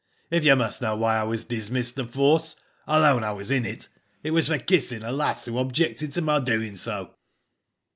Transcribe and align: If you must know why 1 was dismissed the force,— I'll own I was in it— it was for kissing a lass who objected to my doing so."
If 0.31 0.43
you 0.45 0.55
must 0.55 0.81
know 0.81 0.95
why 0.95 1.19
1 1.19 1.29
was 1.29 1.45
dismissed 1.45 1.95
the 1.95 2.05
force,— 2.05 2.55
I'll 2.87 3.03
own 3.03 3.23
I 3.23 3.33
was 3.33 3.51
in 3.51 3.67
it— 3.67 3.87
it 4.23 4.31
was 4.31 4.47
for 4.47 4.57
kissing 4.57 5.03
a 5.03 5.11
lass 5.11 5.45
who 5.45 5.59
objected 5.59 6.11
to 6.13 6.23
my 6.23 6.39
doing 6.39 6.75
so." 6.75 7.13